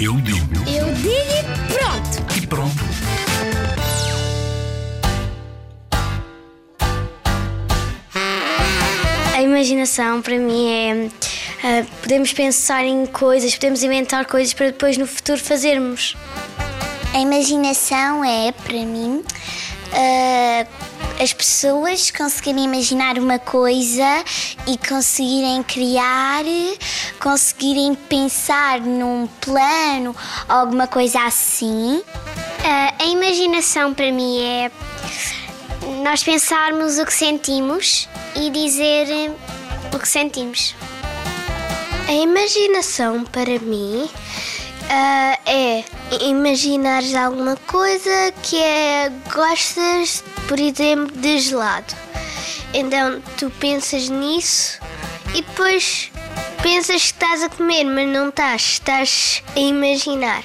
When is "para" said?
10.22-10.38, 14.52-14.66, 18.52-18.84, 33.94-34.10, 43.24-43.58